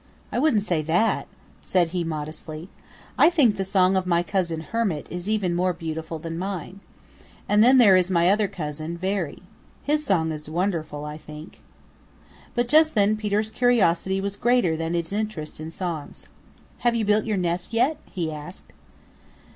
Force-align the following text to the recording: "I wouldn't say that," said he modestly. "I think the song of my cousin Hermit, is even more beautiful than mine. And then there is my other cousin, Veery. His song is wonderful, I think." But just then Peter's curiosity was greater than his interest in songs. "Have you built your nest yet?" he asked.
"I 0.31 0.39
wouldn't 0.39 0.63
say 0.63 0.81
that," 0.81 1.27
said 1.61 1.89
he 1.89 2.03
modestly. 2.03 2.69
"I 3.19 3.29
think 3.29 3.55
the 3.55 3.63
song 3.63 3.95
of 3.95 4.07
my 4.07 4.23
cousin 4.23 4.61
Hermit, 4.61 5.05
is 5.11 5.29
even 5.29 5.53
more 5.53 5.73
beautiful 5.73 6.17
than 6.17 6.39
mine. 6.39 6.79
And 7.47 7.63
then 7.63 7.77
there 7.77 7.95
is 7.95 8.09
my 8.09 8.31
other 8.31 8.47
cousin, 8.47 8.97
Veery. 8.97 9.43
His 9.83 10.03
song 10.03 10.31
is 10.31 10.49
wonderful, 10.49 11.05
I 11.05 11.19
think." 11.19 11.61
But 12.55 12.67
just 12.67 12.95
then 12.95 13.15
Peter's 13.15 13.51
curiosity 13.51 14.19
was 14.19 14.37
greater 14.37 14.75
than 14.75 14.95
his 14.95 15.13
interest 15.13 15.59
in 15.59 15.69
songs. 15.69 16.27
"Have 16.79 16.95
you 16.95 17.05
built 17.05 17.25
your 17.25 17.37
nest 17.37 17.71
yet?" 17.71 17.97
he 18.11 18.31
asked. 18.31 18.73